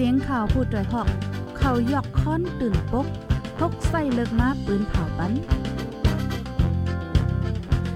[0.00, 1.08] เสียงข่าวพูดด้วยหอก
[1.58, 3.06] เขายอกค้อนตื่นปก
[3.58, 5.32] พกใส่เลิกมาปืนเผาปัน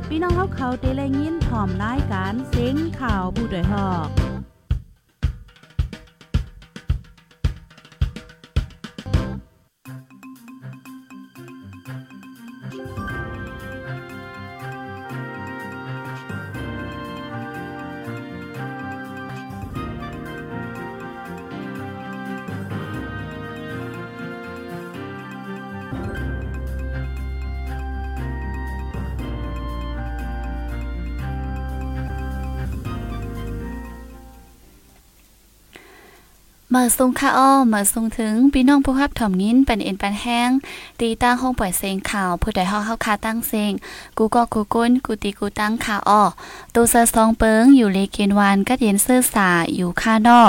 [0.09, 4.22] พี่น้องเขาเขาเตะแลยินพร้อมรายการเสียงข่าวผู้ด้วยหอก
[36.77, 40.51] มาส่งค่าอ้อมาส่งถึงพี่น้องผู้รับถ่อมยินเป็นเอ็นปันแห้ง
[41.01, 43.73] ตีตั้งห้องปล่อยเสียงข่าวผู้ใดเฮาเฮาคาตั้งเสียง
[44.19, 46.23] กูก็กูก้นกูตีกูตั้งค่าอ้อ
[46.75, 50.41] ตูซะซองเปิงอยู่เลเกนวานก็เย็นเสื้อสาอยู่ค่านอ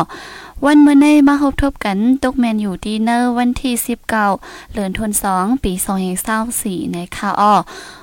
[0.65, 3.73] วันเมื่อในมาพบทบกันตกแมนอยู่ดีเนอร์วันที่
[4.19, 5.73] 19เดือนธันวาคมปี
[6.33, 7.53] 2024ในค่าอ้อ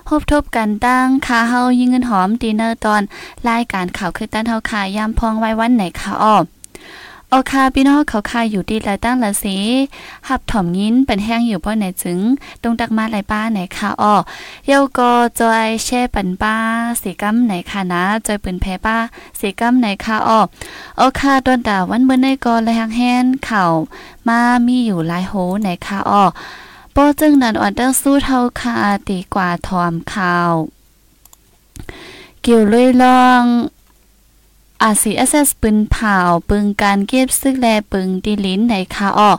[0.09, 3.03] พบทบกันตั้งค่าเฮายิงเงินหอมดีเนอร์ตอน
[3.49, 6.39] รายการข่าวคือตั้นเฮาคายามพองไว้วันไหนค่าอ้อ
[7.33, 9.57] โอคาพี่น้องเขาคายอยู่ดีหลายตั้งละสี
[10.29, 12.21] หับถ่อมยินเป็นแห้งอยู่เพราะไหนจึง
[12.63, 14.15] ตรงตักมาหลายป้าไหนค่ะอ้อ
[14.67, 16.57] เยาก็จอยแช่ปันป้า
[17.03, 18.97] สีกัมไหนค่ะนะจอยปืนแพ้ป้า
[19.39, 20.41] สีกัมไหนค่ะอ้อ
[20.99, 23.65] โอคาโดนด่าวันเมื่อในก็เลยหังแห้นเข่า
[24.29, 26.25] มามีอยู่หลายโหไหนค่ะอ้อ
[26.93, 28.77] โปจึงนันอ่อนเตอร์สู้เท่าคา
[29.09, 30.53] ตีกว่าทอมข่าว
[32.43, 33.45] เกี่ยวเลยลอง
[34.83, 36.17] อาซีเอสเอสปืนเผา
[36.49, 39.33] ปึงการเก็บซึกแลปึงดีลิ้นในคาออ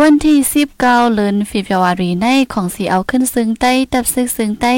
[0.00, 0.38] วันที่
[0.76, 4.74] 19เดือนฟิบวารีในของสีเอาขึ้นซึ่งใต้ตับซึกซึ่งใต้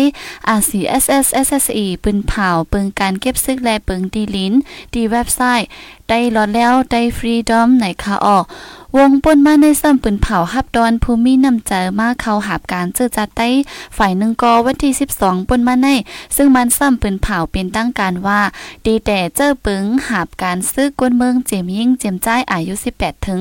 [0.48, 4.54] อาซีเอสเอสเอสเอสีปืนเผาปึงการเก็บซึกแลปึงดีลิ้น
[4.94, 5.68] ดีเว็บไซต์
[6.08, 8.38] ได้ลอดแล้วได้ฟรีดอมในคาออ
[8.98, 13.48] วงป่นมาในซ้ำปืนเผาฮับดอนภูมินำใจมาเข้าหาบการเจอจัดใต้
[13.96, 15.88] ฝ่ายหนึ่งกอวันที่ 12ป่นมาใน
[16.36, 18.40] ซึ่งมันซ้ำปืนเผาเป็นตั้งการว่า
[18.86, 23.40] ดีแต่เจอปึงหาบการซื้อกวนเมืองเจมยิ่งเจมจ้ายอายุ 18 ถึง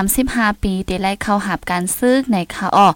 [0.00, 2.88] 35 ปีได้ไล่เข้าหาบการซื้อในคาออ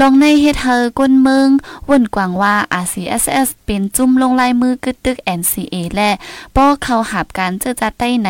[0.00, 1.48] ลองในเฮเฮอกวนเมือง
[1.90, 6.10] วนกวางว่า RCSS เป็นจุ่มลงลายมือกึดตึก NCA และ
[6.56, 8.28] ป้อเข้าหาบการเจอจัดใต้ไหน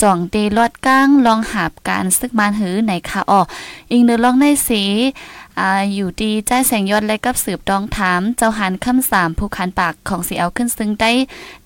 [0.00, 3.40] จ่องเตลอดก้างลองหาบการซึกมานหือในคาออ
[3.92, 4.82] อิงเดือลองในสี
[5.94, 11.12] อยู่ดีใจแสงยอดและกับสืบดองถาม เจ้าหันคำสามผู้คันปากของสีเอาขึ้นซึ่งได้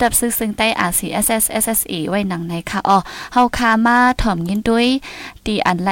[0.01, 2.99] ดับซึกซึ่งได้อาซีเอสเอสเอสเอสเอไว้หนังในค่ะอ๋อ
[3.33, 4.89] เฮาคามาถ่อมยินด้วย
[5.47, 5.91] ตีอันไร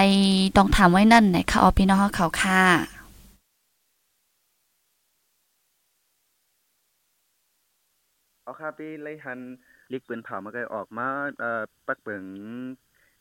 [0.57, 3.01] ต้องถามไว้นั่นในค่ะอ๋อพี่น้องเขาค่ะ
[8.43, 9.41] เอาค่ะปีไลหัน
[9.93, 11.09] ลิกปืนเผามาก็ออกมา
[11.41, 12.25] เอ่อปักเปิง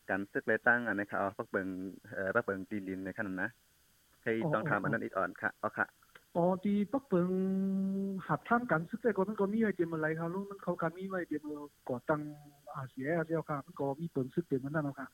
[0.10, 1.68] กันซึกเลยตั้งอันนะคะเอาปักเปิง
[2.14, 3.50] เอ่อปักเปิงตีลินในขนาดนะ
[4.22, 5.86] ใครต้องถามอันนั้นอีกอ่อนค่ะเอาค่ะ
[6.36, 7.30] อ๋อที่ปักเปิง
[8.28, 11.44] หับท่ามกันซึกแต่ก่อนมันก็มีไว้เตรียมอะไรครับลูกมันเขาการมีไว้เตรียม
[11.90, 12.22] ก่อตั้ง
[12.76, 15.08] อาเซียอาเซียค่ะมันก็มีเปิงซึกเตรียมมันนั่นแล้วค่ะ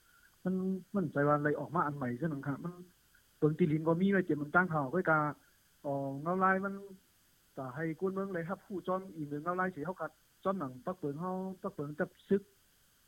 [0.44, 0.54] มัน
[0.96, 2.74] มันใจว่าอะไรออกมาอันใหม่ซะนึงค่ะมัน
[3.38, 5.20] เปิงตีลินก็มีไว้เตรียมมันตั้งเขาก็กา
[5.86, 6.74] อ๋อเงาลายมัน
[7.58, 10.12] ตาให้กวนเมืองเลยครับ ผู้จอนอีกหนึ่งเงาลายสิเฮากัด
[10.44, 11.32] จอนหนังปักเปิงเฮา
[11.62, 12.42] ปักเปิงจับซึก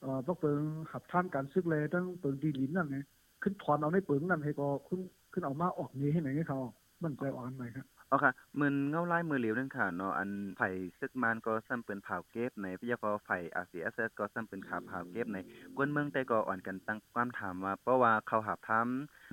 [0.01, 0.59] เอ่อปักเปิง
[0.91, 2.97] หับท่ามกันซึกเลยตั้งเปิงตีลินนั่นไง
[3.43, 5.01] ขึ้นถอนเอาในเปิงนั่นให้ก็ขึ้น
[5.33, 6.59] ขึ้นเอามาออกนี้ให้ไหนให้เขา
[7.03, 10.69] มันใจอ่อนใหม่ครับเอค่ะมือนเงาไลายมือเหลียวนั่นค่ะเนาะอันไผ่
[10.99, 15.37] ซึกมานก็ซ้ำเป็นเผาเก็บในพยากรไผ่ RCSS ก็ซ้ำเป็นขาเผาเก็บใน
[15.75, 18.81] กวนเมืองแต่ก็อ่อนกันตั้งความถามว่าเพราะว่าเขาหาบทํ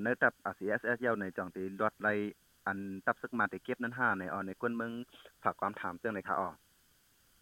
[0.05, 2.09] ในตับ RCSS ยาวในจ่องตีรถไล
[2.67, 4.93] อันตับซึกมาแต่เก็บนั้น5ในอ่อนในกวนเมือง
[5.43, 6.49] ฝากความถามเรื่องไหนค่ะอ๋อ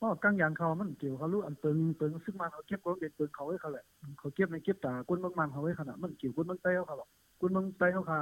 [0.02, 3.84] ก็กลางยางเขามันเกี่ยวเขารู้อันเปิงเปิงซึ่งมันเขาเก็บก็เป็นเปิงเขาไว้เขาแหละ
[4.18, 7.08] เขาเก็บในเก็บตาก้นเมืองมันเขาไว้ขนาดมันเกี่ยวก้นเมืองใต้เขาหรอก
[7.40, 8.18] ก้นเมืองใต้เขาค่ะ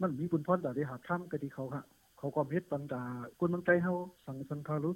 [0.00, 1.82] มันมีคุณพ่อแต่ได้หาท่ามกะที่เขาค่ะ
[2.18, 3.02] เขาก็เฮ็ดปันตา
[3.38, 3.94] ก้นเมืองใต้เขา
[4.26, 4.90] สังสังคารุ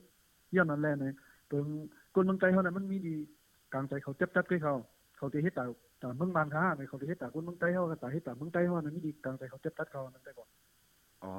[0.54, 1.04] ย้อนนั่นแหละใน
[1.48, 1.66] เปิง
[2.14, 3.14] ก้นเมืองใต้เขาน่ะมันมีดี
[3.72, 4.74] กลางใจเขาจับจับด้วยเขา
[5.16, 5.64] เขาจะเฮ็ดตา
[6.02, 10.48] ตาเมืองมันค่ะในเขาจะเฮ็ดตาก้นเมืองใต้เขาตาเฮ็ดตาเมืองใต้เขาน่ะมีดีกลางใจเขาจับจับเขานั่นได้ก่อน
[11.24, 11.32] อ๋อ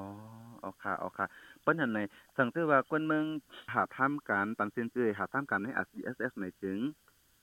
[0.62, 1.26] เอาค่ะ เอาค่ะ
[1.62, 2.00] เปิ้นหันใน
[2.38, 3.26] สังถือว่ากวนเมือง
[3.74, 6.80] หาทํการปันเซียนเจยหาทํการใน RCSS ในจึง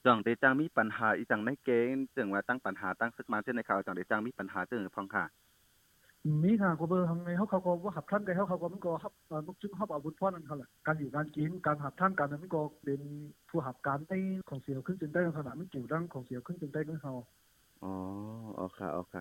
[0.04, 5.24] จ่องได้จังมีปัญหาอีจังในเกณฑ์จึงว่าตั้งปัญหาตั้งซึกมาเช่นในข่าวจังได้จังมีปัญหาจึงพองค่ะ
[6.44, 13.00] มีค่ะก็เบอร์ทางในเขาเขาก็ว่าหับท่านกันเขาเขาก็มันก็หับเอ่อมุกจึงหับอาวุธพ่อนั่นเขาแหละการอยู่การกินการหับท่านกันนั้นมันก็เป็น
[13.48, 14.18] ผู้หับการได้
[14.48, 17.14] ของเสียขึ้นจนได้ขนาดมันเกี่ยวดังของเสียขึ้นจนได้ด้วยเขา
[17.82, 17.92] อ๋อ
[18.56, 19.20] เอาค่ะเอาค่ะ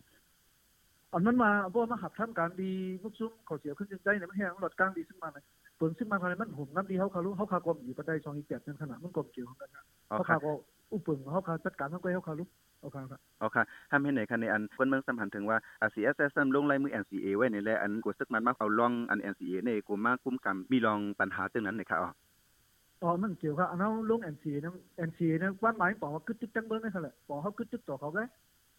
[1.14, 2.72] อันนั้นมาเพราะมาหับท่านการดี
[3.04, 5.44] มุกซุ่มของเสียขึ้นจนได้เนี่ยมันแห้งหลอดกลางดีซึ่งมาเลย
[5.78, 10.52] เปิงซึ่งมาภายมันหุ่มน้ำดีเขาเขารู้เขาคากรมอยู่ประได้ช่องอีแปดนั่นขนาดมันกลมเกี่ยวกันนะเอาเขาค่ะคาก็
[10.92, 12.48] อุปเปิงเขาคาจัดการทั้งไปเขาคารู้
[12.80, 22.12] เอาค่ะครับเอาค่ะทำให้ในคันในอันคนเมืองสัมพันธ์ถึงว่าอา CSS ลงลายมือ NCA ไว้ในแลอันกูซึกมันมาเอาลองอัน NCA ในกูมากุมกำมีลองปัญหาตึงนั้นนะครับอ๋อ
[23.04, 24.72] อ๋อมันเกี่ยวกับอันนั้นลง NCA นะ
[25.10, 28.22] NCA นะความหมายบอกว่าคึดตึกจังเบิ่งนั่นแหละบอกเขาคึดตึกต่อเขาไง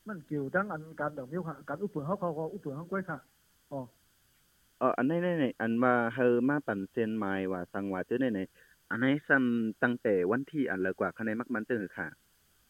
[0.08, 3.18] มันเกี่ยวทั้งอันการดอกเบี้ยค่ะการอุปเปิงเขาเขาก็อุปเปิงเขาก้อยค่ะ
[3.72, 3.80] อ๋อ
[4.78, 12.06] เอออันไหนไหนๆอันว่าเฮอมาปั่นเซนไมล์ว่าสังว่าจื้อไหนๆอันไหนซ้ำตั้งแต่วันที่อันเลิกกว่าคะแนนมักมันตึงค่ะ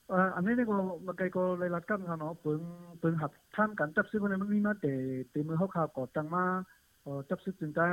[0.08, 0.74] เอ่ออันนี้นี่ก็
[1.06, 2.60] มาไกลก็เลยรัดกันค่ะเนาะเปิง
[3.00, 4.94] เปิงหับท่านกันจับซื้อคนนี้มันมีมาแต่
[5.30, 6.44] แต่มือเขาข่าวก่อตังมา
[7.02, 7.88] เอ่อจับซื้อจึงได้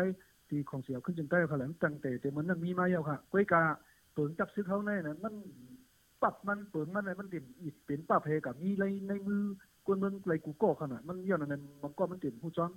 [0.50, 3.64] ตีของเสียขึ้นจึงได้ค่ะแหลมตั้งแต่แต่มันนั้นมีมาแล้วค่ะก้อยกา
[4.14, 5.34] เปิงจับซื้อเขาแน่น่ะมัน
[6.22, 9.42] ปรับมันเปิงมันอะไรมันเด่นอีกเป็นปรับเพกับมีในในมือ
[9.86, 12.72] กวนเมืองไรกูก็ขนาดมันย้อนนั้นมันก็มันเด่นผู้จ้อน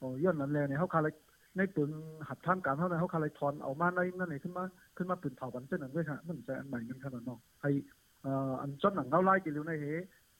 [0.00, 1.14] อ๋อย้อนนั้นแล้วเนี่ยเขาคาเลย
[1.56, 1.90] ในเปิง
[2.28, 4.64] หับท่านการเท่านั้นเขาคาเลยถอนเอามาในนั่นนี่ขึ้นมา
[4.96, 7.66] ขึ้นมาปืนเผาบันเจ้านั้นด้วยค่ะมันจะอันใหม่กันขนาดเนาะไอ
[8.22, 9.86] เอ่ออันจ้อมหนังเล่าไล่กินเร็วในเฮ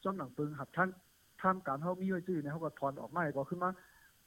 [0.03, 0.89] จ้อมหนังปืนหับท่าน
[1.41, 3.71] ท่านการเฮามีไว้ซื่อเนี่ยเขาก็ถอนออกมาก็ขึ้นมา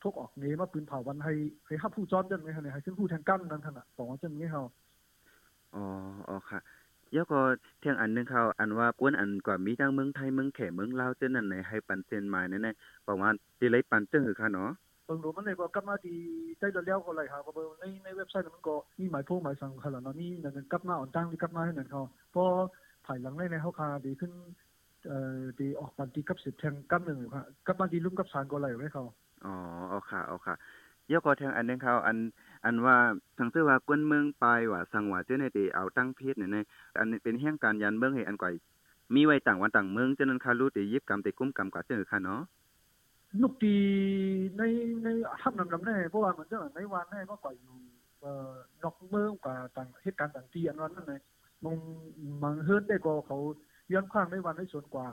[0.04, 1.34] ทุกออกเนมาปืนเผาวันให้
[1.66, 4.64] ให้ฮับผู้จอมจังไงคะเนี่ยให้ซึ่งผู้แทงกั้นนั่นขนาดบอกว่าจังไงเฮา
[5.76, 5.84] อ๋อ
[6.28, 6.60] อ๋อค่ะ
[7.12, 7.40] เดี๋ยวก็
[7.80, 12.76] เที่ยงอันหนึงเขาอันว่ากวนอันกว่ามีทั้งเมืองไทยเมืองแขเมืองลาวเจ้านั่นไหนให้ปันเซนไมล์นั่นน่ะ
[13.08, 13.30] บอกว่า
[13.60, 14.70] สิไลปันตึงคือค่ะเนาะ
[15.06, 16.18] เบิ่งดูมันเลยก็กลับมาที่
[16.60, 22.04] ได้เดียวก็เลยหาก็เบิ่งในในเว็บไซต์มันก็มีหมายพงหมายสั่งขนาดนั้นนี่นั่นกลับมาอ่อนตั้งที่กลับมาให้นั่นเขา
[22.34, 22.44] พอ
[23.06, 24.32] ภายหลังในในเฮาคาดีขึ้น
[25.08, 29.04] เอ่อดีออกปันตีกับ10แทงกับหนึ่งอยู่ค่ะกลับมาดีลุ่มกับสารก็เลยไว้เขา
[29.46, 29.56] อ๋อ
[29.92, 30.56] อ๋อค่ะอ๋อค่ะ
[31.08, 32.18] เดี๋ยวก็เที่ยงอันหนึงเขาอัน
[32.66, 32.98] อันว่า
[33.38, 36.58] สังซื่อว่ากวนเมืองปลายว่าสังว่าเจ้าในที่เอาตั้งเพศเนี่ยใน
[36.98, 38.54] อันนี้เป็นแห่งการยันเมืองให้อันก่อย
[39.16, 42.42] มีไว้ต่างวันต่างเมืองเจ้านั้นคารู้ติยิบกรรมติกุ้มกรรมกว่าเจ้าค่ะเนาะ
[43.42, 43.76] ลูกตี
[44.58, 44.62] ใน
[45.04, 45.08] ใน
[45.42, 47.76] ทับนำนำแน่เพราะว่าเหมือนจะในวันแน่ก็กว่าอยู่
[48.22, 48.52] เอ่อ
[48.84, 51.22] นอกเมืองกว่าต่างเหตุการณ์ต่างที่อันนั้นนั่นเลย
[51.64, 51.78] มอง
[52.44, 53.38] มังเฮิร์นได้ก็เขา
[53.94, 55.08] ย้อนข้างในวันในส่วนกว่า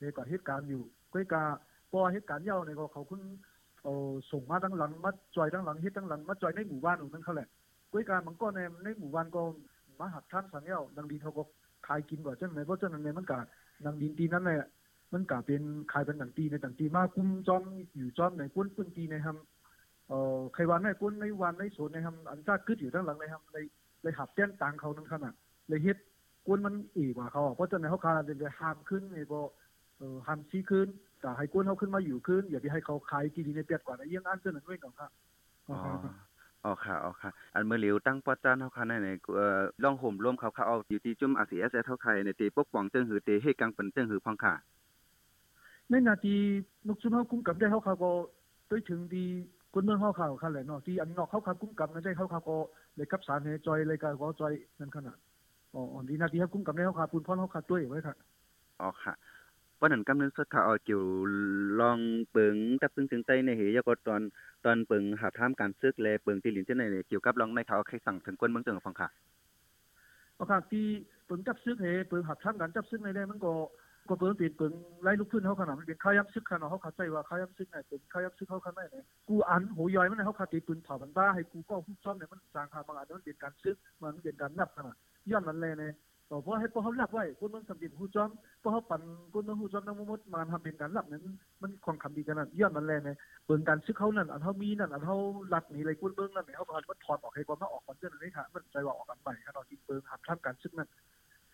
[0.00, 0.82] ในกว่าเหตุการณ์อยู่
[1.12, 1.44] ก้อยกา
[1.90, 3.20] พอเหตุการณ์เย้าในก็เขาคุณ
[4.30, 7.48] ส่งมาทั้งหลังมาจอยทั้งหลังเฮ็ดทั้งหลังมาจอยในหมู่บ้านของนั่นเขาแหละ
[7.92, 9.42] ก้ยกามันก็ในในหมู่บ้านก็
[10.00, 11.42] มาหักท่านสังเย้าดังดีเขาก็
[11.86, 13.38] ขายกินกว่าจังไหนเพราะจังนั้นมันกะ
[13.84, 14.68] ดังดินตีนั้นแหละ
[15.12, 15.62] มันกลาเป็น
[15.92, 17.62] ขายเป็นต่างตีในต่างตีมากกุมจอม
[17.96, 23.58] อยู่จอมในกุ้นกุ้นตีในทำเอ่อใครวันในกุ้นในวันในโซนในทำอันจ้าขึ้นอยู่ด้านหลังในทำใน
[24.02, 25.34] ในหับแจ้งตังเขานั่นขนาด
[25.68, 25.98] เลยเฮ็ด
[26.46, 29.40] กุ้นมันอีกว่าเขาเพราะฉะนั้นเขาคาเลยหามขึ้นไอ้บ่
[29.98, 30.88] เอ่อหามซีขึ้น
[31.20, 35.10] แต่ให้กุ้นเขาขึ้นมาอยู่ขึ้นอย่าไปให้เขาขายที่ดีในเปียดกว่าในเยี่ยงอันเจ้นั้นด้วยก่อนครับ
[35.68, 35.76] อ๋อ
[36.64, 44.54] อ๋อค่ะอ๋อค่ะ อันเมื่อเหลียวตั้งปอจานเฮาค่ะในในเอ่อล่องห่มร่วมเขาเขาเอาอยู่ที่จุ่ม RCS เท่าใครในตีปกป้องเจิ้งหือตีให้กังเปิ้นเจิ้งหือพองค่ะ
[45.90, 46.34] ในนาที
[46.88, 48.10] นกชุมเขาคุ้มกับได้เขาเขาก็
[48.70, 49.24] ด้วยถึงดี
[49.72, 52.56] คนเมืองเขาเขาเขาแหละเนาะที่อันนอกเขาเขาคุ้มกับนั้นได้เขาเขาก็
[52.96, 55.18] เลยกับสารให้จอยเลยก็ก็จอยนั่นขนาด
[55.74, 58.16] อ๋อดีนาทีเขาคุ้มกับได้เขาขาปูนพ่อเขาขาด้วยไว้ค่ะ
[58.80, 59.14] อ๋อค่ะ
[59.80, 61.02] วันนั้นกำนึงสดค่ะเอาเกี่ยว
[61.80, 61.98] ลอง
[62.30, 64.22] เปิงตับซึ่งถึงใต้ในเหยก็ตอน
[64.64, 69.08] ตอนเปิงหาท่ามการซึกแลเปิงที่หลินเจ้าในเกี่ยวกับลองในเขาใครสั่งถึงกวนเมืองเจิ้งฟังค่ะ
[70.34, 70.84] เพราะค่ะที่
[71.26, 73.52] เปิงจับซึกเฮเปิงหับท่ามกันจับซึกในได้มันก็
[74.08, 78.96] ก็เปิงเปลี่ยนเปิงไล่ลูกพื้นเขาขนาดมันเป็นข้ายับซึกขนาดเขาข้าใจว่าข้ายับซึกไหนเป็นข้ายับซึกเขาขนาดไหน
[79.28, 84.96] กูอันโหยอยมันเขาขาตีปืนเผาบันบ้าให้กูก็ผู้ซ่อมเนี่ยมันสร้างคาบางอันมันเป็นการซึกมันเป็นการนับขนาด
[85.30, 85.92] ย้อนนั้นเลยเนี่ย
[86.30, 88.30] ต่อเพราะให้พวกเขาหลักไว้คนเมันสำเร็จผู้จอม
[88.62, 89.00] พวกเขาปั่น
[89.32, 91.22] คนเมันผู้จอมทั้งหมดมาทำเป็นการหลับนั้น
[91.62, 93.16] มันความคำดีกันนั่นย้อนนั้นเลยเนี่ย
[93.46, 95.16] เปิงการซึกเขานั่นอันเขามีนั่นอันเขา
[95.50, 100.88] หลักหนีอะไรกุ้นเบิ้งนั่นเนี่ยเขาก็มันถอดออกให้ความมาออกมันเจ้าเลยค่ะมันใจว่าออกกันใหม่ขนาดที่เปิงหับทำการซึกนั่น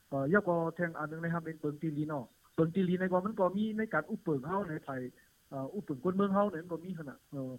[0.09, 2.25] เอ่อยกก็แทงอันนึงนะครับเป็นเปิงตีลีเนาะ
[2.55, 5.01] เปิงตีลีในก็มันก็มีในการอุปเปิงเฮาในไทย
[5.51, 7.53] เอ่ออุปเปิงคนเมืองเฮาเนี่ยก็มีขนาดเอ่อ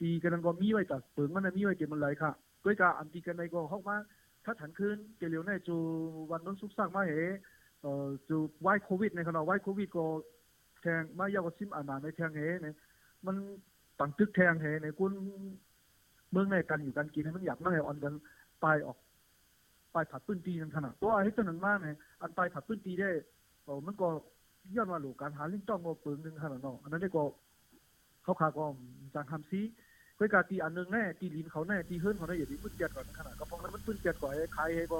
[0.00, 2.30] ตีกันนั้นก็มีไว้แต่เปิงมันน่ะมีไว้เก็บมันไหลค่ะ
[2.64, 3.96] ด้วยการอันตีกันในก็เฮามา
[4.44, 5.76] ถ้าถันคืนเกลียวในจู
[6.30, 7.12] วันนั้นสุกสร้างมาเห
[7.82, 10.04] เอ่อจูไว้โควิดในขณะไว้โควิดก็
[10.82, 12.74] แทงมายาวซิมอานาในแทงเหเนี่ย
[13.26, 13.36] มัน
[13.98, 15.12] ตังตึกแทงเหในกุน
[16.30, 18.14] เมืองในกันอยู่กันกินให้มันอยากนั่งให้ออนกัน
[18.60, 18.98] ไปออก
[19.94, 23.10] ปลายผัดปื้นตีนั่นขนาดตัวไอ้ตัวนั้นมากเนี่ยอันปลายผัดปื้นตีได้
[23.64, 24.08] เออมันก็
[24.74, 27.24] ย้อนว่าหลูกการหาลิ้นจ้องก็เปิงหนึ่งขนาดเนาะอันนั้นได้ก็
[28.22, 28.64] เขาขาก็
[29.14, 29.60] จางทำซี
[30.16, 34.98] เพื่อการตีอันหนึงแน่ตีลินเขาแน่ตีเฮิร์นเขาได้อย่าตีปื้นเจ็ดก่อนขนาดก็เพราะมันมันปื้นเจ็ดก่อนไอ้ใครให้ก็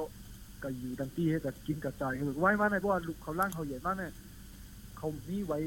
[0.62, 4.12] ก็อยู่ดังตีให้กับกินกับใจายไว้มาในเพราะว่าลูกเขาล่างเขาใหญ่มากเนี่ย
[4.99, 5.59] เขามีไว้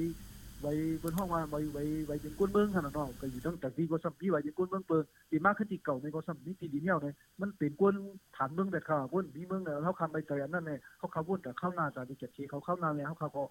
[0.61, 7.93] ไว้บนห้องว่าไว้ไว้ไว้เป็นก้นเมืองขนาดนาะก็อยู่ตั้งแต่ที่ก็สัมพีไว้เป็นก้นเมืองเปิงตีมากขึ้นที่เก่าในก็สัมพีตีดินเนี่ยเนี่ยมันเป็นกวน
[8.35, 13.43] ฐานเมืองแต่ข่าวกวนมีเมืองเนี่ยเขาคำไปเจอันนั้นเนี่ยเขาเขาวนแต่เข้านาจากดีเจ็ดทีเขาเข้านาแล้วเขาก็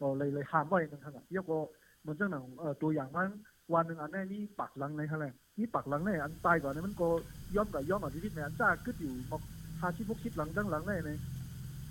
[0.00, 1.58] ก็เลยเลยห้ามไว้นั่นขนาดยกก็
[2.00, 3.28] เหมือนเจ้าหนังเอ่อตัวอย่างมัน
[3.74, 7.08] วันหนึ่งอันนี้นี่ปักหลังในขนาดนี่ปักหลังในอันตายก่อนเนี่ยมันก็
[7.56, 9.38] ย้อมกับย้อมอะที่ที่แม่นจ้าขึ้นอยู่มา
[9.80, 11.18] หาชิพวกชิดหลังดังหลังในเนี่ย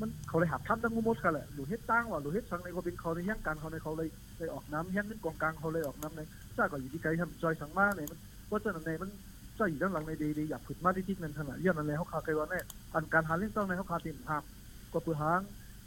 [0.02, 4.08] มันเขาเลยหับท่านตั้งงมดกันแหละหรือเฮ็ดตั้งว่าหรือเฮ็ดสังในก็เป็นเขาในแย่งการเขาในเขาเลย
[4.38, 6.22] เลยออกน้ำแย่งขึ้นกองกลางเขาเลยออกน้ำใน
[6.56, 8.20] ทราก็อยู่ที่ไกลทำจอยสังมาเนี่ยมัน
[8.52, 9.10] ว่าจะในมัน
[9.58, 12.60] จะอยู่ด้านหลังในดีๆอยากผุดมาที่ที่นั่นขนาดย้อนนั้นแล้วเขาคาไกลว่าแน่
[12.94, 14.44] อันการหาลิ้นต้องในเขาคาเต็มภาพ
[14.94, 15.42] ก็ปือหาง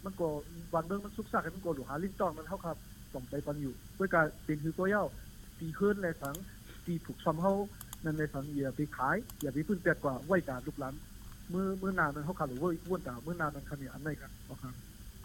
[0.05, 0.27] มันก็
[0.75, 2.73] วันเบื้องมันซุกซากมันก็หรือหาลิ้นต้องมันเขาคา
[3.15, 5.05] ต้องไปปันอยู่ด้วยการเป็นคือตัวเย้า
[5.61, 6.35] ตีขึ้นเลยสัง
[6.87, 7.55] ตีถูกซ้ำเขา
[8.05, 10.95] นั่นในสังอย่าไปขาย อย่าไปพื้นเปียกกว่าไหวการลูกหลาน
[11.53, 14.75] มือมือนานนั้นเขาขาดหรือว่าว้วนตามือนานนั้นคันเนี่ยอันไหนกันเอาครับ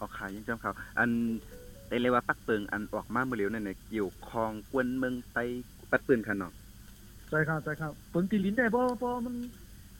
[0.00, 1.10] ออกขายยังจำเขาอัน
[1.88, 5.38] ได้เลยว่าปักเปิงอันออกมาเมื่อเร็วนั่นน่ะเกี่ยวคองกวนเมืองไต
[5.90, 6.52] ปัดปืนคันเนาะ
[7.30, 9.34] ใช่ครับใช่ครับเบิ่งตีลิ้นได้เพราะเพราะมัน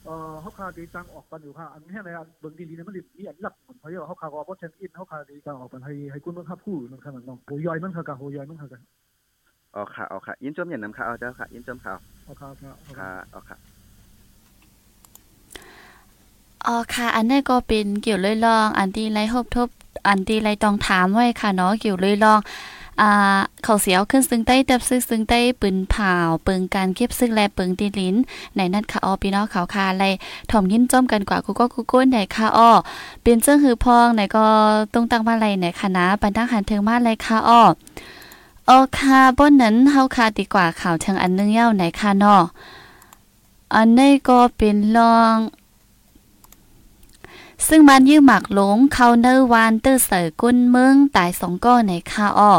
[0.04, 8.82] เอ่อเขาคาดีจังออกกันอยู่ค่ะอันแค่ไหนอันเบิ่งตีลิ้นมันมีอันหลักเหมือนเขาเรียกว่าเขาคาว่าเพราะเชนอินเขาคาดีจังออกกันให้ให้คุณเมืองครับผู้นั่นขนาดน้องโหยอยมันค่ะกะโหยอยมันค่ะกัน
[9.76, 13.56] ออกค่ะออกค่ะยินจมอย่างน้ำค่ะเอาเจ้าค่ะยินจมข่าวเอาครับครับเอาคค่ะรับออกค่ะ
[16.66, 19.68] อ๋อค่ะ อันนี้ก็เป็นเกี่ยวเลยลอง อันที่ไรทบทบ
[20.09, 22.40] อันที่ไรต้องถามไว้ค่ะเนาะเกี่ยวเลยลอง
[23.00, 23.11] อ่า
[23.64, 26.14] เขาเสียวขึ้นซึ่งใต้ตับซึ่งซึ่งใต้ปืนเผา
[26.45, 28.16] เปิงการเก็บซึ่งแลเปิงตีลิ้น
[28.56, 30.04] ในนัดค่ะออพี่น้องเขาคาไร
[30.50, 32.71] ถ่อมยินจ้อมกันกว่ากูก็กูก้นไหนค่ะอ้อ
[33.23, 34.45] เป็นเจ้าหือพองไหนก็
[34.95, 37.62] ต้องตั้งมาไรไหนค่ะนะปันตั้งหันเทิงมาไรค่ะอ้อ
[38.68, 42.37] โอค่ะบนนั้นเฮาคาดีกว่าข่าวทางอันนึงเย้าไหนค่ะนอ
[43.75, 45.37] อันนี้ก็เป็นลอง
[47.68, 52.52] ซึ่งมันยื้อหมักหลงเขาเนอร์วานเตอร์เสือกุ้นเมืองตายสองก้อนในคาอ้อ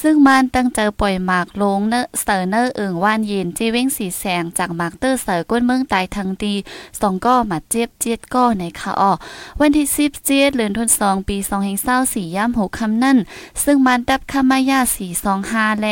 [0.00, 6.54] ซึ่งมันตั้งใจอปล่อยหมากลงเนอเสือเนอเอิงว่านเย็นจีเว้งสีแสงจากหมากเตอร์เสือก้นเมืองตายทั้งดี
[7.00, 9.12] สองก้อมาเจ็บเจ็ดก้อในคาอ้อ
[9.60, 13.18] วันที่สิบเจ็ดเดือนธันวาคมปีสองแห่งเศร้าสี่ย่ำหกคำนั่น
[13.64, 15.86] ซึ่งมันดับคามายาสี่สองห้าแล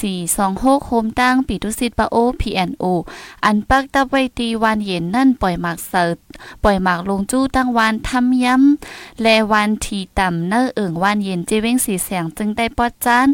[0.00, 2.84] สี่สองหกโฮมตั้งปีตุสิตปะโอพีแอนโอ
[3.44, 6.14] อันปักตับไว้ตีวันเย็นนั่นปล่อยหมากเสิร์
[6.62, 13.28] ปล่อยหมากลงจู้ตั้งวานทำย้ำและวันทีต่ำเนอเอิงวันเย็นเจเว้งสีแสงจึงได้ปอดจาน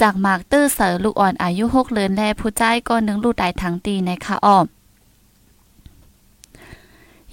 [0.00, 4.66] จากหมากเตอร์เสือลูกอ่อนอายุหกเลือนและผู้ใจาก็นึงลูกตายทั้งตีในคะอ้อม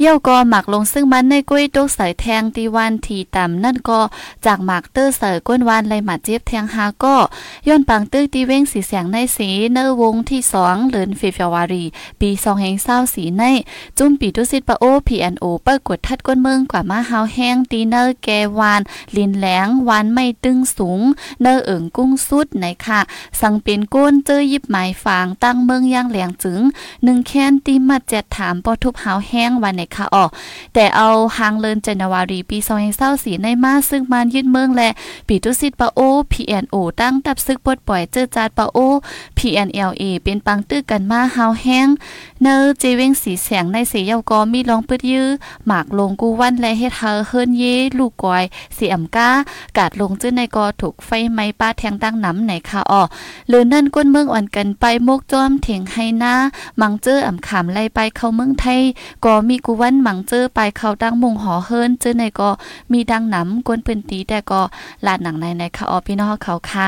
[0.03, 3.99] เยี่ยวก็หมักลงซึ่งมันในกุ้ยตกใส่แทงตีวันทีต่ำนั่นก็
[4.45, 7.15] จากหมากเตอร์เสือก้นวานเลยหมาเจี๊ยบแทงหาก็
[7.67, 11.83] ย้อนปังตื้อตีเว้งสีเสียงในสีเนอวงที่สองเดือนเฟบรุรี
[12.21, 13.43] ปีสองแห่งเศร้าสีใน
[13.97, 18.29] จุ่มปีตุสิตปะโอพีแอนโอเปิดกดทัดก้นเมืองกว่ามาฮาวแห้งตีเนอร์แก
[18.59, 18.81] วาน
[19.15, 21.01] ลินแหลงวานไม่ตึงสูง
[21.41, 22.99] เนอเอิงกุ้งสุดไหนค่ะ
[23.39, 26.61] สังเป็นก้นเจอยิบหมายฝางตั้งเมืองย่างแหลงจึง
[27.03, 30.25] หนึ่งแค้นตีมาเจ็ดถามปอทุบหาวแห้งวันไหนค่ะออ
[30.73, 34.89] แต่เอาหางเลินเจนวารีปีสองเศร้าสีในมาซึ่งมันยึดเมืองและ
[35.27, 35.99] ปีตุสิตปะโอ
[36.31, 38.77] พีแอนโอตั้งตับซึกปดปล่อยเจอจาดปะโอ
[39.37, 41.87] พีแอนเอลเอเป็นปังตื้อกันมาฮาวแห้ง
[42.41, 45.27] เนอเจเวงสีแสงในเสียเยาก็มีลองปืดยื้อ
[45.67, 47.63] หมากลงกูวันและเฮ็ดเฮอเฮิรนเย
[47.97, 48.43] ลูกกอย
[48.75, 49.29] เสียมก้า
[49.77, 53.01] กาดลงจื้อในกอถูกไฟไหม้ป้าแทงตั้งน้ำไหนค่ะอ้อ
[53.47, 56.33] หรือนั่นก้นเมืองอ่อนกันไปมกจอมเถียงให้หน้า
[56.81, 58.81] มังเจออ่ำขามไล่ไปเข้าเมืองไทย
[59.25, 62.49] ก็มีกูวันหมังเจอไปเขาตั้งมุงหอเฮิรนเจื้อในก็
[62.91, 64.61] มีดังหน้ำก้นปืนตีแต่ก็
[65.05, 66.87] ลาดหนังในในค่ะอ้อพี่น้องเขาค่ะ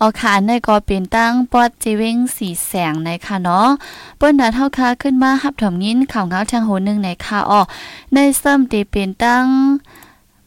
[0.00, 3.68] ออค่ะในก็เป็นตั้งปอดจีเวงสีแสงในค่ะเนาะ
[4.16, 7.60] เปิ้นนัดเฮาค่ะขึ้นมาหับถมยินข่าวเงาทางโหนึงในค่ะอ้อ
[8.14, 9.44] ในซ้ำตีเป็นตั้ง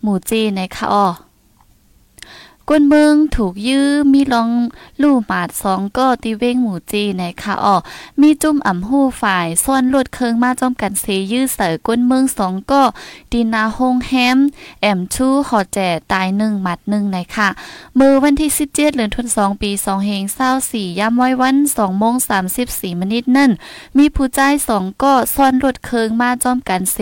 [0.01, 1.05] หมู่จีในค่ะอ้อ
[2.70, 4.50] ก้นเมืองถูกยื้อมีลอง
[5.01, 7.75] ลู่หมาดสองก็ตีเว้งหมู่จีในค่ะอ้อ
[8.22, 12.84] มีจุ่มอ่ำหู้ฝ่ายซ่อนลวดเคิงมาจอมกันเซยื้อเสือก้นเมืองสองก็
[13.32, 14.38] ดีนาฮงแฮม
[14.82, 15.80] แอมชูหอแจ
[16.12, 17.50] ตายหนึ่งหมัดหนึ่งในค่ะ
[18.00, 20.24] มือวันที่17เจ็ดเดือนธันวาคมปี2เฮง
[20.62, 22.15] 24ย่ำไว้วัน2โมง
[22.58, 23.51] 34มินิทนั่น
[23.98, 26.98] มีผู้ใจสองก็ซ่อนรถเคิงมาจอมกันเส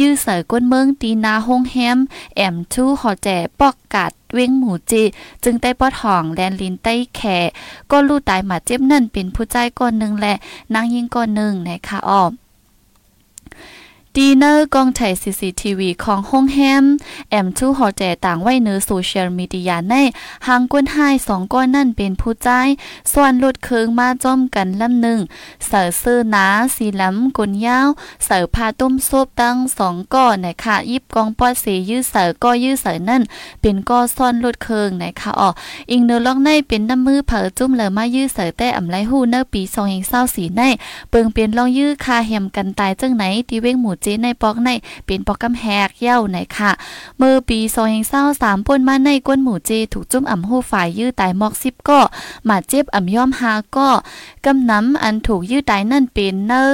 [0.00, 1.98] ยื้อเสือก้นเมืองตีนาฮงแฮม
[2.36, 3.28] แอมชูหอแจ
[3.60, 5.02] ปอกกัด วิ่งหมูจี
[5.44, 7.20] จึงได้ปอดห่องแดนลินใต้แข
[7.90, 10.34] ก็ลู่ตายหมาเจ็บนั่นเป็นผู้ใจก้อนหนึ่งและ
[10.74, 12.32] นางยิงก้อนหนึ่งนะคะอ้อม
[14.22, 16.84] ดีเนอร์กองถ่าย CCTV ของห้องแฮม
[17.30, 19.94] แอมทูหอแจต่างไว้เนื้อโซเชียลมีเดียใน
[20.46, 22.48] หางก้นห้สองก้อนนั่นเป็นผู้ใจ
[23.12, 25.20] ส่วนลดเคืองมาจ้อมกันลำหนึ่ง
[25.66, 27.88] เสือซื้อนาสีล้ำกลยาว
[28.24, 33.22] เสือพาต้มซุปตั้งสองก้อนนะคะยิบกองปอดสียื้อเสือก็ยื้อเสือนั่น
[33.60, 35.50] เป็นก้อซ่อนลดเคืองนะคะอ๋อ
[35.90, 40.62] อิงเนื้อลอกในเป็นน้ำมือเผอจุ่มเหลอมายื้อเสือแต่อำไรหูเนื้อปีสองเฮงเศร้าสีใน
[41.10, 44.70] เปิงเป็นลองยื้อคาแฮมกันตายจังไหนตีเว้งหมู่เจในปอกใน
[45.06, 46.70] เป็นปอกกำแหกเย้าไหนค่ะ
[47.18, 47.58] เมื่อปี
[48.12, 52.00] 2023ป่นมาในก้นหมู่เจถูกจุ่มอ่ำหูฝ่ายยื้อตายมอก10ก็
[52.48, 53.88] มาเจ็บอ่ำย่อมหาก็
[54.44, 56.64] กำน้ำอันถูกยื้อตายนั่นเป็นเนอ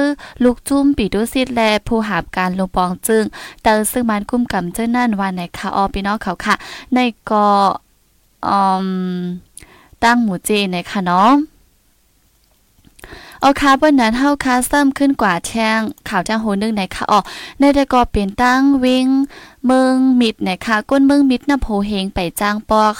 [0.43, 3.23] ลูกจุ่มปีดูซิดแลผู้หาบการลงปองจึง
[3.63, 6.55] เตอซึ่งมันคุ้มกำเจ้านั่นวันไหนค่ะออพี่น้องเขาค่ะ
[6.93, 6.97] ใน
[7.29, 7.47] ก็
[8.47, 8.87] อืม
[10.03, 11.31] ตั้งหมู่เจในค่ะเนาะ
[13.45, 17.19] เอาคาบนนั้นเฮาคาซ้ำขึ้นกว่าแช่งข่าวจ้างโหนึงในค่ะอ๋อ
[17.59, 19.07] ในแต่ก็เป็นตั้งวิ่ง
[19.65, 22.95] เมืองมิดไหนคะก้นเมืองมิดนำโพเฮงไปจ้างปอก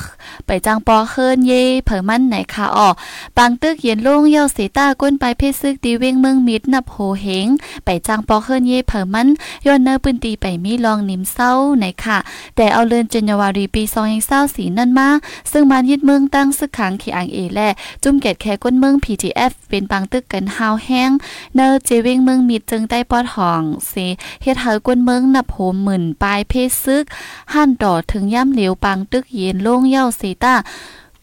[0.45, 2.89] ไปจ้างปอเฮินเย่เผอมันไหนคะอ๋อ
[3.37, 7.47] บางตึกเย็นโล่งเย่าเสตาก้นไปเพศซึกดีเว้งเมืองมิดนำโพเฮง
[7.85, 9.27] ไปจ้างปอเฮินเย่เผอมัน
[9.65, 12.17] ย้อนเนอปืนตีไปมีลองนิมเศร้าไหนค่ะ
[12.55, 13.83] แต่เอาเลือนจันยวารีปี
[14.19, 15.09] 2024สีนั่นมา
[15.51, 17.59] ซึ่งมันยึดเมืองตั้งซึกขังขีอังเอแล
[18.03, 21.11] จุ่มเกตแค่ก้นเมือง PTF เป็นบางตึกกันฮาวแห้ง
[21.55, 23.93] เนอเจเว้งเมืองมิดจึงได้ปอดห้องเส
[24.41, 27.05] เฮ็ดเฮาก้นเมืองนับโหหมื่นปลายเพศซึก
[27.53, 30.55] หั่นต่อถึงย่ำเหลวปังตึกเย็นโล่งเย้าสีตา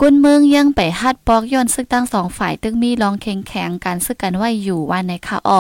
[0.04, 5.58] กุนเมืองยังไปฮัดปอกย้อนซึกตั้งสองฝ่ายตึกมีลองแข่งแข่งการซึกกันไว้อยู่วันในค่ะอ๋อ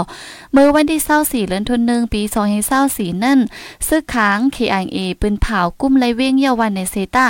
[0.52, 3.40] เมื่อวันที่เศร้าสี่เดือนธันวาคมปีสองเศร้าสี่นั่น
[3.88, 7.26] ซึกค้าง KIA ปืนเผากุ้มไรเว้งเยาวันในเซตา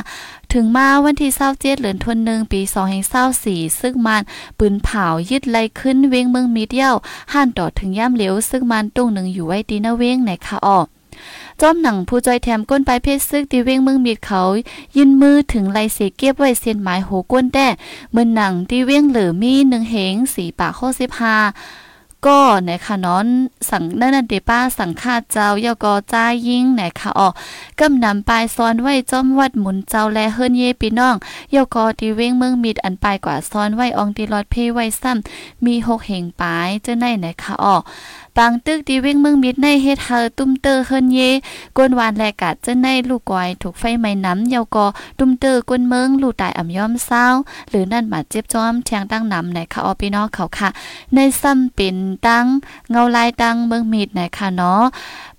[0.52, 4.22] ถึงมาวันที่เศร้าเจ็ดเดือนธันวาคมปีสองเศร้าสี่ซึ่งมัน
[4.58, 6.94] ปืนเผายึดไล่ขึ้นเว้งเมืองมีเดียว
[7.32, 10.80] หั่นต่อถึงย่ำเหลวซึ่งมันตุ้งหนึ่งอยู่ไว้ดีนะเว้งในค่ะอ๋อ
[11.64, 14.42] จอมหนังผู้จอยแถมก้นไปเพศซึกตีเว้งเมืองมีดเขา
[14.96, 17.68] ยินมือถึงไลเสเก็บไว้เส้นหมายโหก้นแต่
[18.12, 21.36] เมื่อหนังตีเว้งเหลือมีหนึ่งเหงสีปากข้อสิบห้า
[22.26, 23.26] ก็ไหนคะนอน
[23.70, 27.32] สั่งนั่นเดป้าสั่งคาเจ้ายอกอจ้ายิ่งไหนคะออก
[27.80, 31.16] กำนำปลายซ้อนไว้จอมวัดหมุนเจ้าแลเฮิรนเยปีน้อง
[31.54, 37.82] ยอกอตีเว้งเมืองมีดอันปลายกว่าซ้อนไว้อองตีรอดเพไว้ซ้ำมีหกเหงปลายเจ้าไหนไหนคะออก
[38.38, 41.20] ปางตึกดีวิ่งเมืองมิดในเฮ็ดเฮาตุ้มเตอร์เฮินเย
[41.76, 44.86] กวนวานแลกะเจ้าในลูกกอยถูกไฟไหม้น้ำเยาวกอ
[45.18, 47.26] ตุ้มเตอร์กวนเมืองลูกตายอ่ำย่อมเศร้า
[47.70, 50.68] หรือนั่นบาดเจ็บจอมแทงตั้งน้ำในค่ะออพี่น้องเขาค่ะ
[51.14, 51.96] ในซ้ำเป็น
[52.26, 52.44] ตั้ง
[52.90, 54.82] เงาลายตั้งเมืองมิดในค่ะเนาะ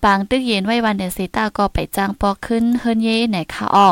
[0.03, 3.89] ปางตึกเย็นไว้วันเดซิต้าก็ไปจ้างปอกขึ้นเฮินเยในค่ะออ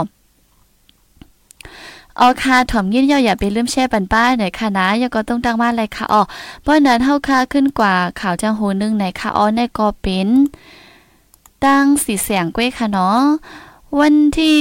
[2.24, 6.22] อ๋อค่ะถ่อมยินยาอย่าไปลืมแช่ปันป้ายหน่อยค่ะนะอย่าก็ต้องตั้งมาอะไรค่ะอ๋อ
[6.62, 10.30] เพราะนั้นเฮาค่ะขึ้นกว่าข่าวจังโหนึงในค่ะอ๋อในก็เป็น
[11.66, 13.22] ตั้งสีเสียงก้วยค่ะเนาะ
[14.00, 14.56] วันที่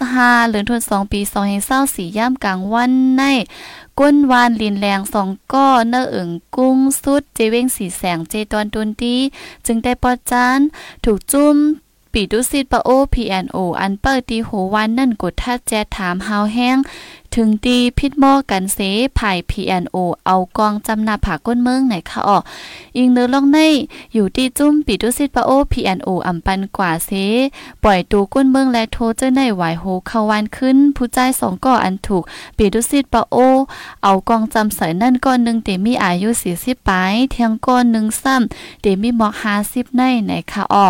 [0.00, 1.20] 15เดือนธันวาคมปี
[1.68, 3.22] 2024ย่ำกลางวันใน
[4.00, 9.14] ก้นวานลินแรงสองก้อเนื้อเอิงกุ้งสุดเจเว้งสีแสงเจตอนตุนตี
[9.66, 10.58] จึงได้ปอดจาน
[11.04, 11.56] ถูกจุ้ม
[12.16, 16.76] ปีดุสิตปะโอ PNO อันเปิดตีโหวันนั่นกดทัดแจถามฮาวแห้ง
[17.34, 18.78] ถึงตีพิษหม้อกันเส
[19.18, 19.96] ภาย PNO
[20.26, 22.38] เอากองจำนาผาก้นเมืองไหนคะออ
[22.96, 23.58] อิงเนื้อลองใน
[24.14, 27.10] อยู่ที่จุ้มปีดุสิตปะโอ PNO อำปันกว่าเส
[27.82, 32.22] ปล่อยตูก้นเมืองและโทเจ้าในไหวโหเข้าวันขึ้น ผู้ใจสองก่ออันถูก
[32.56, 33.36] ปีดุสิตปะโอ
[34.02, 40.88] เอากองจำใส่นั่นก้อนหนึ่งเตมีอายุสี่สิบปลายเทียงก้อนหนึ่งซ้ำเตมีหมอกห้าสิบในไหนคะออ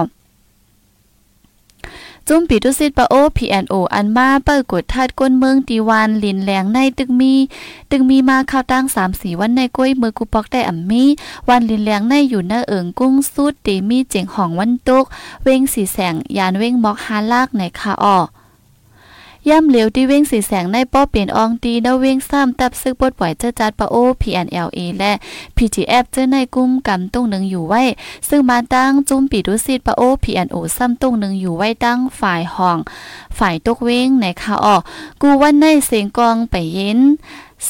[2.28, 7.34] จุ้มปีตุสิตปะโอ PNO อันมาเปิดกดทัดก้นเมืองตีวันลินแหลงในตึกมี
[7.90, 11.04] ตึกมีมาข้าวตั้งสามสี่วันในกล้วยมือกูปอกได้อ่ำมี
[11.48, 15.04] วันลินแหลงในอยู่หน้าเอิงกุ้งสุดตีมีเจ๋งของวันตก
[15.42, 18.18] เวงสีแสงยานเว้งมอกฮาลากในคาออ
[19.48, 25.12] ย่ำเหลวที่เว้งสีแสงในป้อเปลี่ยนอองตีดาเว้งซ้ำตับซึกบดปล่อยเจ้าจัดปะโอ PNLA และ
[25.56, 27.82] PTF เจ้าในกุ้มกำตุ้งหนึ่งอยู่ไว้
[28.28, 32.78] ซึ่งมาตั้งจุ้มปีดุสิตปะโอ PNO ซ้ำตุ้งหนึ่งอยู่ไว้ตั้งฝ่ายห้อง
[33.38, 34.80] ฝ่ายตกเว้งในขาออก
[35.20, 37.00] กูวันในเสียงกองไปเย็น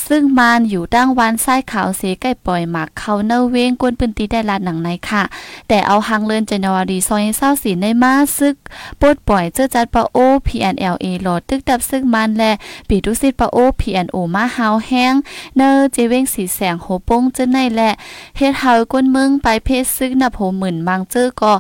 [0.07, 5.23] ซึ่งมานอยู่ตั้งวันไส้ขาวเสียไก่ปล่อยหมักเขาเนเวงกวนปืนตีได้ลาดหนังในค่ะ
[5.69, 8.55] แต่เอาหังเลินเจนวารีซอยเศร้าสีในมาซึก
[9.01, 12.53] ปดปล่อยเจอจัดปะโอ PNLA โหลดตึกดับซึ่งมันและ
[12.89, 15.15] ปีดุสิตปะโอ PNO มาฮาวแห้ง
[15.57, 17.91] เนอเจเวงสีแสงโหปงเจอในแหละ
[18.37, 21.53] เฮ็ดเฮากวนเมืองไปเพศซึกนับโหหมื่นมังเจอก็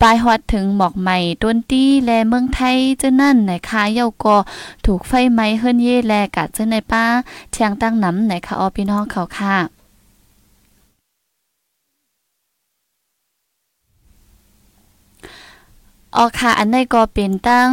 [0.00, 4.36] ปลายฮอดถึงหมอกใหม่ต้นตี้และเมืองไทยเจอนั่นในคาเย้าก็
[4.84, 7.04] ถูกไฟไหม้เฮิรนเย่แลกะเจอในป้า
[7.52, 9.56] เชียงตั้งน้ำไหนคะออพี่น้องเขาค่ะ
[16.16, 17.70] ออค่ะ อันในก็เป็นตั้ง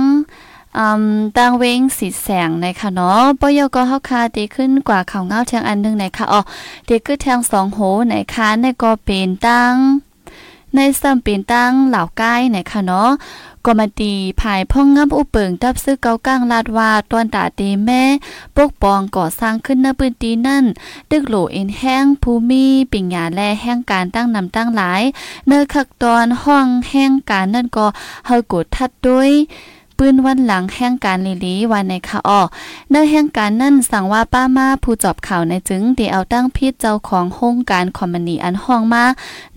[0.77, 1.03] อืม
[1.37, 6.41] ตั้งเว้งสีแสงนะคะเนาะปยก็เฮาคาตีขึ้นกว่าข่าวเงาเทียงอันนึงนะคะอ๋อ
[6.87, 7.79] ตีขึ้นแทงสองโห
[8.11, 9.73] นะคะในก็เป็นตั้ง
[10.75, 13.11] ในซ้ำเป็นตั้งเหล่าใกล้ไหนค่ะเนาะ
[13.65, 18.03] ก็มาตีภายพ่องงับอุเปิงทับซื้อเกาก้างลาดว่าตอนตาตีแม่
[18.55, 20.65] ปกปองก่อสร้างขึ้นณพื้นที่นั่น
[21.11, 25.01] ดึกโหลเอ็นแห้งภูมิปิ่งหยาแลแห้งการตั้งนำตั้งหลาย
[25.47, 27.85] เนื้อขักตอนห้องแห้งการนั่นก็
[28.27, 29.31] เฮากดทัดด้วย
[30.01, 32.41] ปืนวันหลังแห่งการลีลีวันในค่ะอ้อ
[32.89, 39.03] เนื้อแห่งการนั่นสั่งว่าป้ามาผู้จอบข่าวในจึงเดีเอาตั้งพิษเจ้าของโครงการคอมมานีอันห้องมา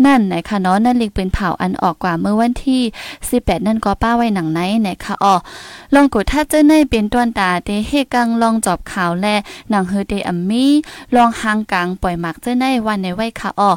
[0.05, 2.83] นั่นในคะเนาะนั่นลิกปืนเผาอันออกกว่าเมื่อวันที่
[3.23, 5.35] 18 นั่นก็ป้าไว้หนังไหนในค่ะอ้อ
[5.95, 9.27] ลองกดถ้าเจ้าในเป็นต้นตาเตเฮกังลองจอบข่าวแล
[9.71, 10.73] หนังเฮเดอัมมี่
[11.15, 13.71] ลองหางกลางปล่อยหมักเจ้าในวันในไว้ค่ะอ้อ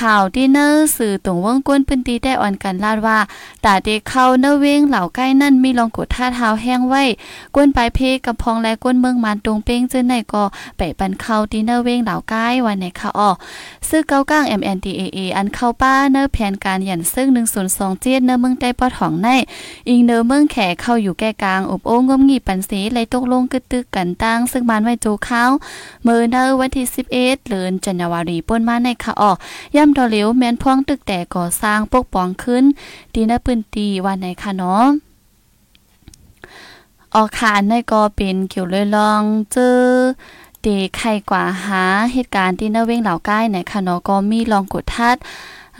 [0.00, 3.18] ข่าวที่เนอร์สื่อตรงวงก้นปืนตีได้อ่อนกันลาดว่า
[3.64, 7.04] ตาเดเข้าเนอเวงเหล่าใกล้นั่นมีลองกดท่าเท้าแห้งไว้
[7.56, 10.44] ก้นปลายเพกับพองและก้นเมืองมันตรงเป้งเจอไหนก็
[10.76, 13.30] ไปปันเข้าที่เนอเวงเหล่าใกล้วันไหนค่ะอ้อ
[13.88, 17.28] ซื้อเก้าก้าง MNDAA อันเข้าป้าเนอแผนการหยันซึ่ง
[17.64, 19.28] 102เจียดเนอเมืองใต้ปอดของใน
[19.88, 25.42] อิงเนอเมืองแขเข้าอยู่แก่กลางอบโอ้งมงีปันสีไหลตกลงกึดตึกกันตั้งซึ่งมันไว้โจเข้า
[26.04, 29.30] เมื่อเนอวันที่11เดือนจันวารีป่นมาในค่ะอ้อ
[29.80, 32.64] ย่ำดอเหลวแมนพ่องตึกแต่ก่อสร้างปกป้องขึ้น
[33.14, 34.84] ดีนะปืนตีวันไหนคะเนาะ
[37.14, 39.78] ออกขานในก็เป็นเกี่ยวเลยลองเจอ
[40.62, 45.16] เดไข่กว่าหาเหตุการณ์ที่นาเว้งเหล่าใกล้ในคะเนาะก็มีลองกดทัด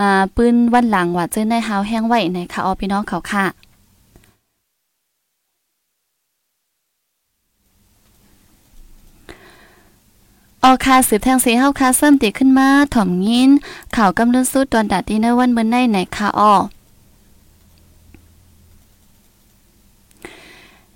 [0.00, 3.46] อ่าปืนวันหลังว่าเจอในหาวแห้งไว้ในคะออพี่น้องเขาค่ะ
[10.64, 13.50] ออคาสืบแทงสีเฮาคาเริ่มติขึ้นมาถ่อมยิน
[13.96, 16.54] ข่าวกำลังสู้ตอนดัดดีในวันเมื่อในไหนคาออ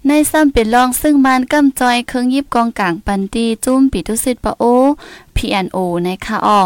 [0.07, 4.62] ในซ้ำเป็นรองซึ่งมันกำจอยเครื่องยิบกองกลางปันตีจุ้มปิตุสิตปะโอ
[5.37, 6.61] PNO ในคาออ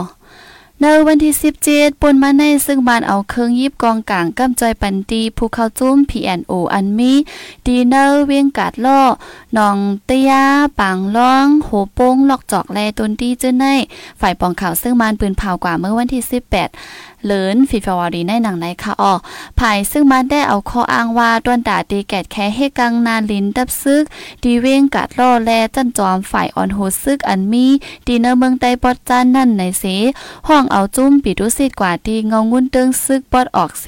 [0.83, 1.35] ในวันที่
[1.69, 7.13] 17ปนมาในซึ่งบานเอาเครื่องยิบกองกลางกำจอยปันตีผู้เข้าจุ้ม PNO อันมี
[7.67, 9.01] ดีเนอร์เวียงกาดล่อ
[9.55, 10.33] หนองเตีย
[10.79, 13.65] ปางล่องโหโป้งลอกจอกแลตนตีเจ้าใน
[14.21, 19.15] ฝ่ายปองข่าวซึ่งมันปืนเผากว่าเมื่อวันที่ 18เลินฟีฟาวารีในหนังในค่ะออ
[19.59, 24.05] ภายซึ่งมันได้เอาข้ออ้างว่าต้นดาตีแกดแค่ให้กังนานลินดับซึก
[24.43, 27.67] ดีเวงกัดล่อแลจันจอมฝ่ายออนโหซึกอันมี
[28.07, 29.85] ดีเนอร์เมืองใต้ปอดจานนั่นในเส
[30.49, 33.87] ห้องเอาจุ้มปิดุสิตกว่าดีเงางุ้นตึงซึกปอดออกเส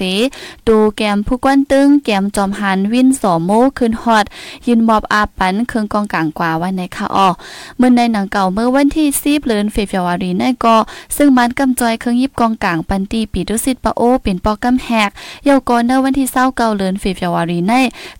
[0.67, 4.25] ดูแกมผู้กวนตึงแกมจอมหันวินสอโมขึ้นฮอด
[4.67, 7.29] ยินมอบอาปันเครื่องกองกลางกว่าไว้ในค่ะออ
[7.77, 10.75] เมื่อในหนังเก่าเมื่อวันที่10เดือนเฟบรุารีนั่นก็
[11.17, 15.09] ซึ่งมันกำจอยเครื่องยิบกองกลางปันตีปีดุสิตปะโอเป็นปอกกำแหก
[15.43, 17.73] เยาก่อนเนวันที่เศร้าเกาเลินฟีฟวารีใน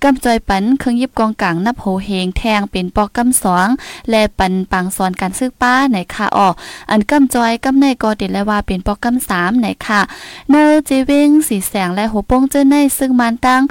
[0.04, 3.68] กำจอยปันเครื่องยิบกองกลางนับโหเฮงแทงเป็นปอกกำสอง
[4.10, 6.50] และปันปังสอนการซื้อป้าในค่ะออ
[6.92, 10.02] อันกำจอยกำในกอติดและว่าเป็นปอกกำสามในค่ะ
[10.50, 13.62] เนอเจเวงสีแสงและโหโป้งเจ้าในซึ่งมันตั้ง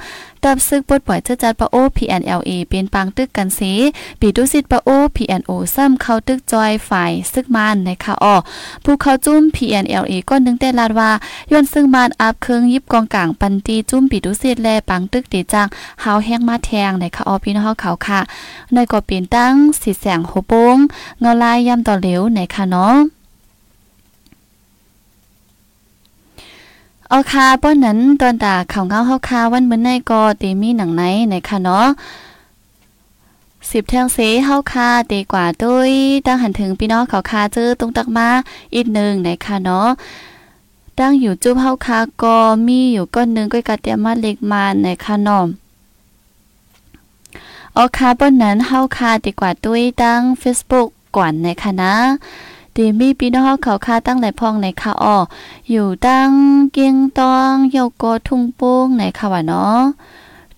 [0.45, 3.73] ดับซึกปดปล่อยเจ้าจัดปะโอ PNLA เป็นปังตึกกันสี
[4.21, 8.37] ปีดุสิตปะโอ PNO ซ้ำเข้าตึกจอยฝ่ายซึกมันในค่ะออ
[8.85, 11.11] ผู้เข้าจุ้ม PNLA ก็นึงแต่ลาดว่า
[11.53, 15.67] ย้อนซึ่งมานอับเครื่องยิบกองกลางปันตีจุ้มปีดุสิตแลปังตึกตีจัง
[16.03, 18.21] หาวแห้งมาแทงในค่ะออพี่น้องเขาค่ะ
[18.73, 20.77] ในก็เปลี่ยนตั้งสีแสงโหโป้ง
[21.21, 23.20] เงาลายย่ำต่อเหลวในค่ะเนาะ
[27.13, 31.87] เอาคาป้อนนั้นตอนตาข่าวเงาเฮาคาวันมื้อในก็เตมีหนังไหนในค่ะเนาะ
[33.71, 35.93] สิบแทงเสเฮาคาเตกว่าด้วย
[36.27, 38.29] ตั้งหันถึงพี่น้องเขาคาเจอตรงตักมา
[38.75, 39.89] อีกหนึ่งในค่ะเนาะ
[40.99, 45.47] ตั้งอยู่จุ๊บเฮาคาก็มีอยู่ก้อนหนึ่งก้อยกะเตียมาเล็กมาในค่ะเนาะ
[47.75, 51.95] เอาคาป้อนนั้นเฮาคาดีกว่าด้วยตั้ง Facebook ก่อนในค่ะนะ
[52.77, 55.17] ดีมีพี่น้องเขาคาตั้งหลายพองในค่ะอ้อ
[55.71, 56.31] อยู่ตั้ง
[56.73, 59.81] เกียงตองโยโกทุ่งโป้งในค่ะว่าเนาะ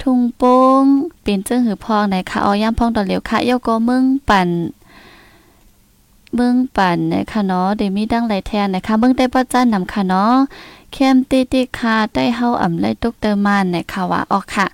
[0.03, 0.83] ทุ่งโป้ง
[1.22, 4.48] เป็นเจ้าหือพองในค่ะอ้อย่ำพองตอนเหลียวค่ะโยโกมึงปั่น
[6.38, 10.35] มืองปั่นนะคะเนาะเดมีดังไหลแทนนะคะมืองได้ป้อจ้านนำค่ะเนาะ
[10.92, 14.66] เข้มติติคาได้เฮาอ่ำไลตุกเตอร์มันนะคะว่าออกค่ะ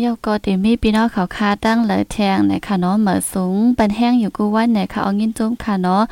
[0.00, 6.02] เยาก็ติมีพี่น้องเขาคาตั้งเลยแทงในค่ะเนาะเหมือสูงเปันแห้งอยู่กูวันในค่ะเอางินจุ้มค่ะเนาะ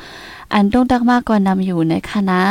[0.53, 2.41] อันต้องดักมากก่อนนำอยู่ในค่ะนะ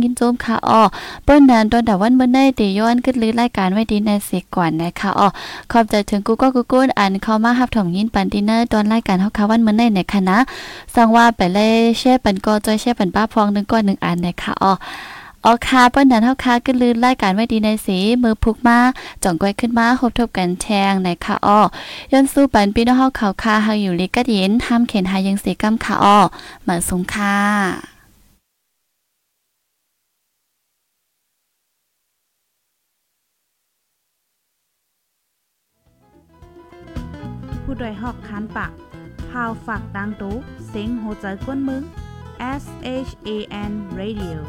[0.00, 0.82] งินจุ้มค่ะอ้อ
[1.24, 5.28] เปิ้นนั้นตอนแต่วันเมื่อได้เตย้อนขึ้นลือรายการไว้ดีในเสียก่อนนะคะอ้อ
[5.72, 10.38] ขอบใจถึงกูก็กูกูอันเข้ามาฮับถมยินปันดินเนอร์ตอนรายการเฮาค่ะวันเมื่อได้ในค่ะนะ
[10.94, 14.72] สั่งว่าไปเลยแช่ปันก็จอยแช่ปันป้าพองนึงก้อนนึงอันนะคะอ้อ
[15.48, 18.78] ออค่ะเปิ้นนั้นเฮาค่ะก็ลืนรายการไว้ดีในสีมือพุกมา
[19.22, 21.60] จ่องก้อยขึ้นมาคบทบกันแชงในค่ะอ้อ
[22.12, 26.18] ย้อนสู้ปันพี่น้องเฮาเขาค่ะเฮาอยู่ลิกะเย็นห้ามเข็นหายังสีกำค่ะอ้อ
[26.66, 27.36] มาสงค่ะ
[37.62, 38.72] ผู้ดยหอกคันปาก
[39.30, 40.34] พาวฝากดังตู้
[40.68, 41.82] เซ็งโหใจก้นมึง
[42.40, 44.44] S H A N Radio